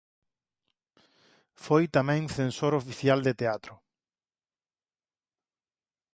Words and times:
Foi 1.65 1.83
tamén 1.95 2.23
censor 2.37 2.73
oficial 2.81 3.19
de 3.27 3.33
teatro. 3.41 3.73